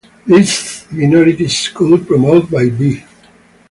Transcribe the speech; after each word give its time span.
This 0.25 0.91
minority 0.91 1.47
school, 1.47 1.99
promoted 1.99 2.49
by 2.49 2.69
B. 2.69 3.03